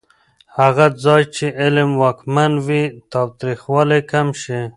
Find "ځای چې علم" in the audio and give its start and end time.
1.03-1.89